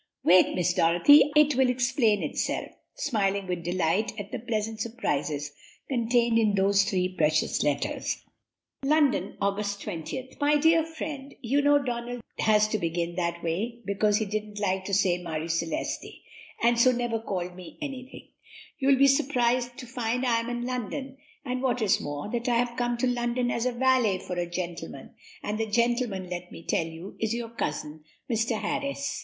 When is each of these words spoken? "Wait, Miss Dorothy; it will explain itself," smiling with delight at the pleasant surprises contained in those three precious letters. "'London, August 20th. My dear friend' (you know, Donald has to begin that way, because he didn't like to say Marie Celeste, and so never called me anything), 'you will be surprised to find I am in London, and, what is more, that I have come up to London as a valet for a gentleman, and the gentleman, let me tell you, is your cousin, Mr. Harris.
"Wait, 0.23 0.55
Miss 0.55 0.73
Dorothy; 0.73 1.31
it 1.35 1.53
will 1.55 1.69
explain 1.69 2.23
itself," 2.23 2.69
smiling 2.95 3.45
with 3.45 3.61
delight 3.63 4.11
at 4.17 4.31
the 4.31 4.39
pleasant 4.39 4.81
surprises 4.81 5.51
contained 5.89 6.39
in 6.39 6.55
those 6.55 6.85
three 6.85 7.07
precious 7.15 7.61
letters. 7.61 8.17
"'London, 8.83 9.37
August 9.39 9.79
20th. 9.81 10.39
My 10.41 10.55
dear 10.57 10.83
friend' 10.83 11.35
(you 11.41 11.61
know, 11.61 11.77
Donald 11.83 12.21
has 12.39 12.67
to 12.69 12.79
begin 12.79 13.13
that 13.17 13.43
way, 13.43 13.83
because 13.85 14.17
he 14.17 14.25
didn't 14.25 14.59
like 14.59 14.85
to 14.85 14.93
say 14.95 15.19
Marie 15.21 15.47
Celeste, 15.47 16.07
and 16.63 16.79
so 16.79 16.91
never 16.91 17.19
called 17.19 17.55
me 17.55 17.77
anything), 17.79 18.27
'you 18.79 18.87
will 18.87 18.97
be 18.97 19.05
surprised 19.07 19.77
to 19.77 19.85
find 19.85 20.25
I 20.25 20.39
am 20.39 20.49
in 20.49 20.65
London, 20.65 21.17
and, 21.45 21.61
what 21.61 21.79
is 21.79 22.01
more, 22.01 22.27
that 22.31 22.49
I 22.49 22.55
have 22.55 22.75
come 22.75 22.93
up 22.93 22.99
to 23.01 23.05
London 23.07 23.51
as 23.51 23.67
a 23.67 23.71
valet 23.71 24.17
for 24.17 24.33
a 24.35 24.49
gentleman, 24.49 25.11
and 25.43 25.59
the 25.59 25.67
gentleman, 25.67 26.27
let 26.27 26.51
me 26.51 26.63
tell 26.65 26.87
you, 26.87 27.15
is 27.19 27.35
your 27.35 27.49
cousin, 27.49 28.03
Mr. 28.31 28.59
Harris. 28.59 29.19